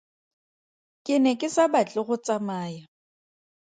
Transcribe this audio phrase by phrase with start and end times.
[1.05, 2.81] Ke ne ke sa batle go tsamaya.